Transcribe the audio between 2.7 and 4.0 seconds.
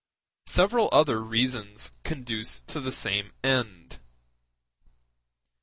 the same end.